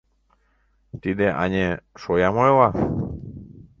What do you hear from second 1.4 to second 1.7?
ане,